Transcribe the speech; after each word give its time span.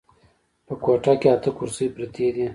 په 0.65 0.73
کوټه 0.83 1.13
کې 1.21 1.27
اته 1.35 1.49
کرسۍ 1.57 1.87
پرتې 1.95 2.27
دي. 2.35 2.45